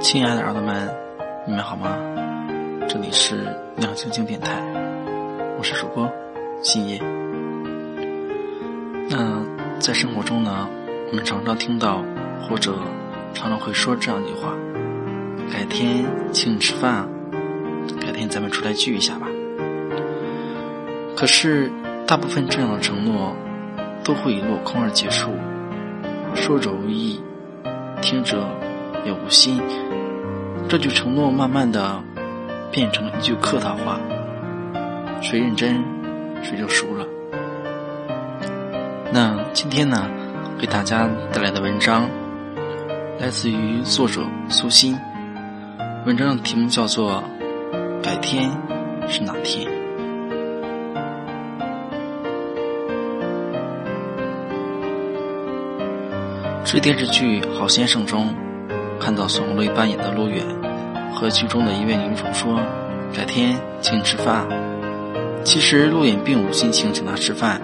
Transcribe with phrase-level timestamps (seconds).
[0.00, 0.88] 亲爱的耳朵们，
[1.44, 1.98] 你们好吗？
[2.88, 4.62] 这里是亮晶晶电台，
[5.58, 6.08] 我是主播
[6.62, 7.00] 新叶。
[9.10, 9.44] 那
[9.80, 10.68] 在生活中呢，
[11.10, 12.04] 我们常常听到
[12.40, 12.76] 或者
[13.34, 14.54] 常常会说这样一句话
[15.52, 17.08] ：“改天请你吃饭啊，
[18.00, 19.26] 改天咱们出来聚一下吧。”
[21.16, 21.72] 可是
[22.06, 23.34] 大部分这样的承诺
[24.04, 25.32] 都会以落空而结束，
[26.36, 27.20] 说者无意，
[28.00, 28.48] 听者
[29.04, 29.60] 也无心。
[30.68, 31.98] 这句承诺慢慢的
[32.70, 33.98] 变成了一句客套话，
[35.22, 35.82] 谁认真
[36.42, 37.06] 谁就输了。
[39.10, 40.06] 那今天呢，
[40.58, 42.06] 给大家带来的文章
[43.18, 44.94] 来自于作者苏欣，
[46.04, 47.24] 文章的题目叫做
[48.04, 48.50] 《改天
[49.08, 49.66] 是哪天》。
[56.62, 58.34] 追电视剧《好先生》中。
[59.00, 60.44] 看到孙红雷扮演的陆远
[61.14, 62.60] 和剧中的一位女主说
[63.16, 64.46] ：“改天请你吃饭。”
[65.44, 67.60] 其实陆远并无心情请她吃饭，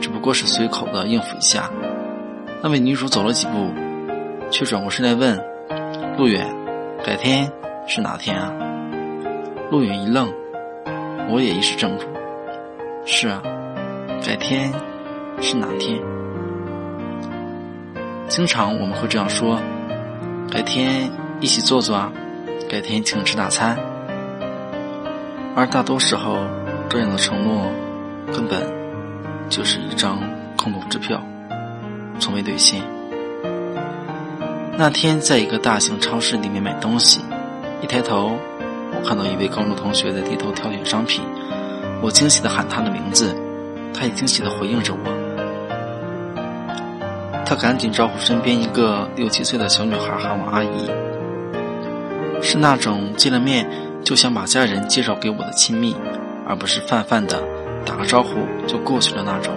[0.00, 1.70] 只不过是随口的应付一下。
[2.62, 3.70] 那位女主走了几步，
[4.50, 5.40] 却转过身来问
[6.18, 6.46] 陆远
[7.04, 7.50] ：“改天
[7.86, 8.52] 是哪天啊？”
[9.70, 10.30] 陆远一愣，
[11.30, 12.06] 我也一时怔住。
[13.06, 13.40] 是啊，
[14.26, 14.70] 改天
[15.40, 15.98] 是哪天？
[18.28, 19.58] 经常我们会这样说。
[20.50, 21.08] 改天
[21.40, 22.12] 一起坐坐啊，
[22.68, 23.78] 改天请吃大餐。
[25.54, 26.38] 而大多时候，
[26.88, 27.70] 这样的承诺
[28.34, 28.60] 根本
[29.48, 30.18] 就是一张
[30.56, 31.22] 空头支票，
[32.18, 32.82] 从未兑现。
[34.76, 37.20] 那天在一个大型超市里面买东西，
[37.80, 38.36] 一抬头，
[38.92, 41.22] 我看到一位高中同学在低头挑选商品，
[42.02, 43.36] 我惊喜的喊他的名字，
[43.94, 45.19] 他也惊喜的回应着我。
[47.50, 50.88] 他赶紧招呼身边一个六七岁的小女孩喊我阿姨，
[52.40, 53.68] 是那种见了面
[54.04, 55.96] 就想把家人介绍给我的亲密，
[56.46, 57.42] 而不是泛泛的
[57.84, 58.36] 打个招呼
[58.68, 59.52] 就过去了那种。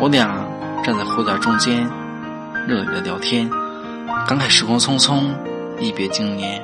[0.00, 0.44] 我俩
[0.82, 1.88] 站在货架中间，
[2.66, 3.48] 热烈的聊天，
[4.26, 5.26] 感慨时光匆匆，
[5.78, 6.60] 一别经年。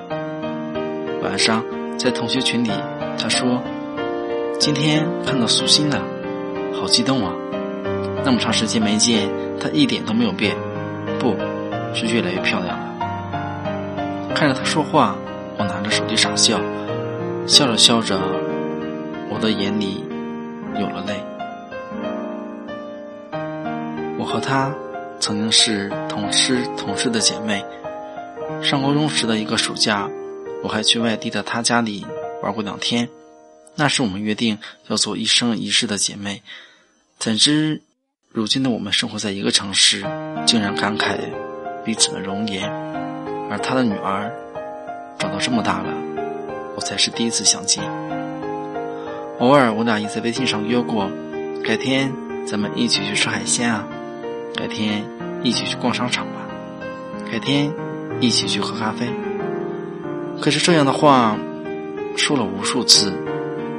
[1.23, 1.65] 晚上
[1.97, 2.73] 在同学群里，
[3.17, 3.63] 他说
[4.59, 6.03] ：“今天看到苏欣了，
[6.75, 7.33] 好激动啊！
[8.25, 9.29] 那么长时间没见。”
[9.61, 10.55] 她一点都没有变，
[11.19, 11.35] 不
[11.95, 14.35] 是越来越漂亮了。
[14.35, 15.17] 看着她说话，
[15.57, 16.61] 我拿着手机傻笑，
[17.47, 18.21] 笑着笑着，
[19.31, 20.05] 我的眼里
[20.75, 21.15] 有了泪。
[24.19, 24.75] 我和她
[25.19, 27.65] 曾经是同师同事的姐妹，
[28.61, 30.11] 上高中时的一个暑假，
[30.63, 32.05] 我还去外地的她家里
[32.43, 33.09] 玩过两天。
[33.77, 34.59] 那时我们约定
[34.89, 36.43] 要做一生一世的姐妹，
[37.19, 37.81] 怎知？
[38.35, 40.05] 如今的我们生活在一个城市，
[40.45, 41.17] 竟然感慨
[41.85, 42.69] 彼此的容颜，
[43.49, 44.29] 而他的女儿
[45.17, 45.95] 长到这么大了，
[46.75, 47.85] 我才是第一次相见。
[49.39, 51.09] 偶尔我俩也在微信上约过，
[51.63, 52.13] 改天
[52.45, 53.87] 咱们一起去吃海鲜啊，
[54.57, 55.05] 改天
[55.45, 56.41] 一起去逛商场吧，
[57.31, 57.73] 改天
[58.19, 59.07] 一起去喝咖啡。
[60.41, 61.39] 可是这样的话
[62.17, 63.13] 说了无数次，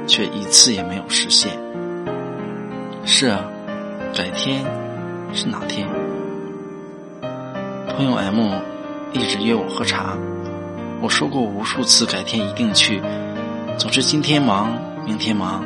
[0.06, 1.52] 却一次也没有实现。
[3.04, 3.50] 是啊。
[4.16, 4.64] 改天
[5.34, 5.86] 是哪天？
[7.90, 8.50] 朋友 M
[9.12, 10.16] 一直约我喝茶，
[11.02, 13.02] 我说过无数次改天一定去，
[13.76, 14.72] 总之今天忙，
[15.04, 15.62] 明天忙，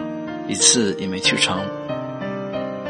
[0.48, 1.60] 一次也没去成。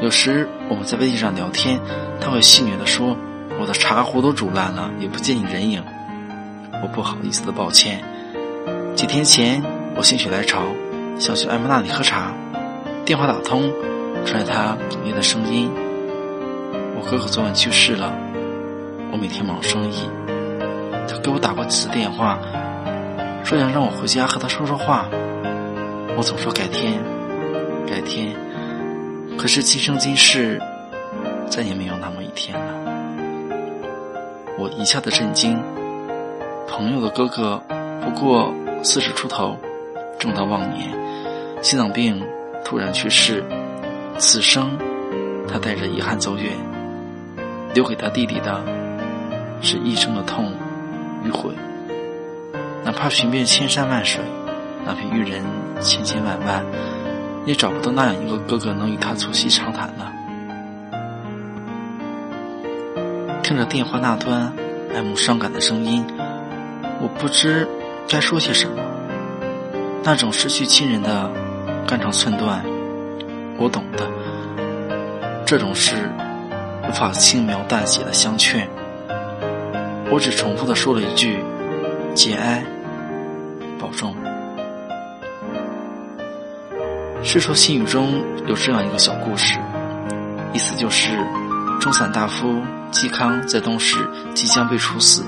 [0.00, 1.78] 有时我们在微信上聊天，
[2.22, 3.14] 他会戏谑的说
[3.60, 5.84] ：“我的茶壶都煮烂了，也不见你人影。”
[6.82, 8.02] 我不好意思的抱歉。
[8.96, 9.62] 几天前
[9.94, 10.62] 我心血来潮，
[11.18, 12.32] 想去 M 那里喝茶，
[13.04, 13.70] 电话打通。
[14.24, 15.70] 传来他哽咽的声音
[16.96, 18.12] ：“我哥哥昨晚去世了，
[19.10, 20.08] 我每天忙生意。
[21.08, 22.38] 他给我打过几次电话，
[23.42, 25.08] 说想让我回家和他说说话。
[26.16, 27.02] 我总说改天，
[27.86, 28.36] 改天，
[29.36, 30.60] 可是今生今世，
[31.48, 32.74] 再也没有那么一天了。
[34.58, 35.60] 我一下子震惊。
[36.68, 37.60] 朋友的哥哥
[38.00, 39.56] 不过四十出头，
[40.18, 40.88] 正当旺年，
[41.62, 42.22] 心脏病
[42.64, 43.42] 突然去世。”
[44.20, 44.70] 此生，
[45.48, 46.52] 他带着遗憾走远，
[47.72, 48.62] 留给他弟弟的，
[49.62, 50.52] 是一生的痛
[51.24, 51.54] 与悔。
[52.84, 54.22] 哪怕寻遍千山万水，
[54.84, 55.42] 哪怕遇人
[55.80, 56.62] 千千万万，
[57.46, 60.12] 也找不到那样一个哥哥能与他促膝长谈了。
[63.42, 64.52] 听着电话那端
[64.94, 66.04] 爱慕伤感的声音，
[67.00, 67.66] 我不知
[68.06, 68.82] 该说些什么。
[70.04, 71.30] 那种失去亲人的
[71.86, 72.62] 肝肠寸断。
[73.62, 74.08] 我懂的，
[75.44, 75.92] 这种事
[76.88, 78.66] 无法轻描淡写的相劝。
[80.10, 81.44] 我只重复的说了一句
[82.16, 82.64] ：“节哀，
[83.78, 84.16] 保重。
[87.22, 89.58] 《世说新语》中有这样一个小故事，
[90.54, 91.10] 意思就是
[91.78, 93.98] 中散大夫嵇康在东时
[94.32, 95.22] 即将被处死，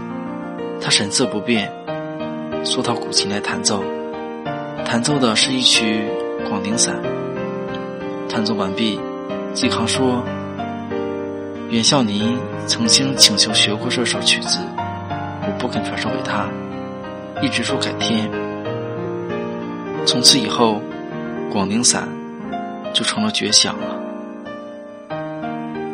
[0.81, 1.70] 他神色不变，
[2.64, 3.85] 缩到古琴来弹奏，
[4.87, 6.08] 弹奏的是一曲
[6.49, 6.96] 《广陵散》。
[8.32, 8.99] 弹奏完毕，
[9.55, 10.25] 嵇康说
[11.69, 12.34] ：“袁孝尼
[12.67, 16.49] 曾经请求学过这首曲子，我不肯传授给他，
[17.43, 18.31] 一直说改天。
[20.06, 20.81] 从此以后。”
[21.55, 22.08] 《广陵散》
[22.94, 24.00] 就成了绝响了。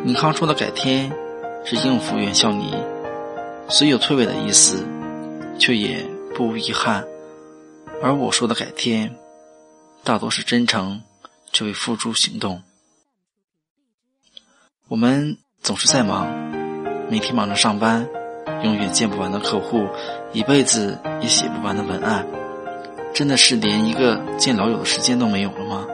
[0.05, 1.11] 倪康说的“改天”
[1.65, 2.73] 是应付袁孝尼，
[3.67, 4.85] 虽有退位的意思，
[5.57, 7.03] 却也不无遗憾；
[8.01, 9.13] 而我说的“改天”，
[10.05, 11.01] 大多是真诚，
[11.51, 12.61] 却未付诸行动。
[14.87, 16.27] 我们总是在忙，
[17.09, 18.07] 每天忙着上班，
[18.63, 19.87] 永远见不完的客户，
[20.33, 22.25] 一辈子也写不完的文案。
[23.13, 25.87] 真的是连一个见老友的时间都没有了吗？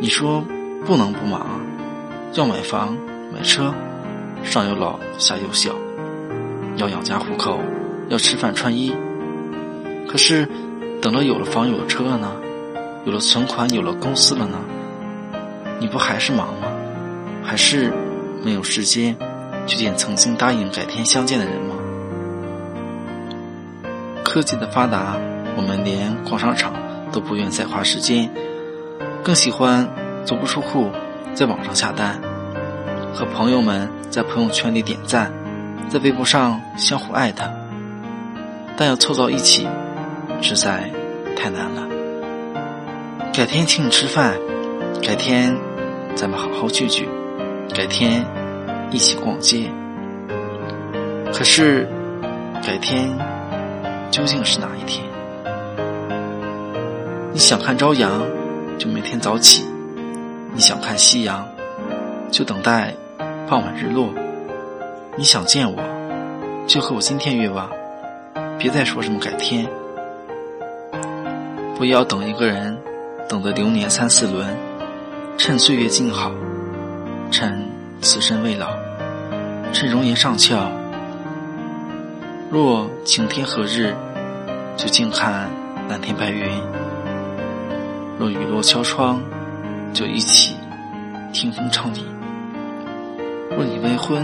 [0.00, 0.44] 你说
[0.84, 1.60] 不能不忙，
[2.34, 2.96] 要买房
[3.32, 3.72] 买车，
[4.42, 5.74] 上有老下有小，
[6.76, 7.58] 要养家糊口，
[8.08, 8.94] 要吃饭穿衣。
[10.08, 10.48] 可是
[11.00, 12.36] 等到有了房有了车了呢，
[13.04, 14.58] 有了存款有了公司了呢，
[15.78, 16.68] 你不还是忙吗？
[17.42, 17.92] 还是
[18.42, 19.16] 没有时间
[19.66, 21.74] 去见曾经答应改天相见的人吗？
[24.24, 25.16] 科技的发达。
[25.56, 26.72] 我们连逛商场
[27.12, 28.28] 都不愿再花时间，
[29.22, 29.88] 更喜欢
[30.24, 30.90] 足不出户
[31.32, 32.20] 在网上下单，
[33.14, 35.30] 和朋友们在朋友圈里点赞，
[35.88, 37.48] 在微博上相互艾特。
[38.76, 39.68] 但要凑到一起，
[40.42, 40.90] 实在
[41.36, 41.86] 太难了。
[43.36, 44.32] 改天请你吃饭，
[45.02, 45.58] 改天
[46.14, 47.08] 咱们好好聚聚，
[47.74, 48.24] 改天
[48.92, 49.68] 一起逛街。
[51.32, 51.88] 可是，
[52.64, 53.10] 改天
[54.12, 55.04] 究竟是哪一天？
[57.32, 58.22] 你想看朝阳，
[58.78, 59.64] 就每天早起；
[60.52, 61.44] 你想看夕阳，
[62.30, 62.94] 就等待
[63.48, 64.14] 傍晚日落。
[65.16, 65.82] 你想见我，
[66.68, 67.68] 就和我今天约吧，
[68.60, 69.66] 别再说什么改天。
[71.76, 72.78] 不要等一个人，
[73.28, 74.46] 等得流年三四轮。
[75.36, 76.30] 趁岁月静好，
[77.30, 77.68] 趁
[78.00, 78.68] 此身未老，
[79.72, 80.70] 趁容颜尚俏。
[82.50, 83.92] 若晴天何日，
[84.76, 85.50] 就静看
[85.88, 86.48] 蓝天白云。
[88.16, 89.20] 若雨落敲窗，
[89.92, 90.54] 就一起
[91.32, 91.98] 听风唱雨。
[93.50, 94.22] 若你未婚，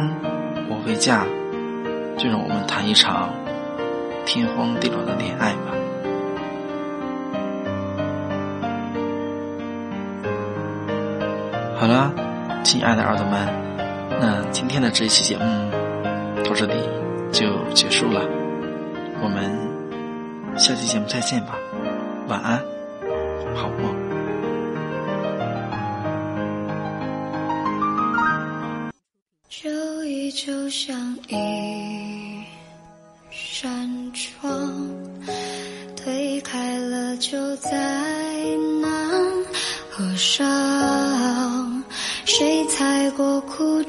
[0.69, 1.25] 我未嫁，
[2.17, 3.31] 就让我们谈一场
[4.25, 5.80] 天荒地老的恋爱吧。
[11.81, 12.13] 好了，
[12.63, 13.49] 亲爱的耳朵们，
[14.21, 15.45] 那今天的这一期节目
[16.45, 16.75] 到这里
[17.33, 18.21] 就结束了。
[19.23, 21.57] 我们下期节目再见吧，
[22.29, 22.63] 晚安。
[23.55, 23.97] 好梦。
[29.49, 32.45] 旧忆就像一
[33.31, 34.60] 扇窗，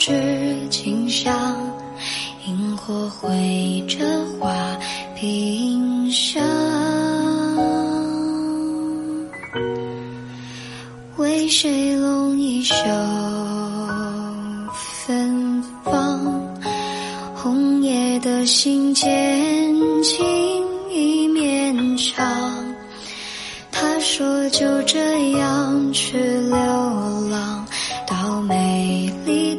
[0.04, 1.32] 枝清香，
[2.48, 4.00] 萤火绘着
[4.40, 4.52] 画
[5.16, 6.44] 屏香。
[11.18, 12.74] 为谁拢一袖
[15.06, 16.20] 芬芳？
[17.36, 19.06] 红叶的信笺，
[20.04, 20.26] 情
[20.92, 22.26] 意绵长。
[23.72, 26.58] 他说就这样去流
[27.30, 27.64] 浪
[28.08, 29.51] 到美丽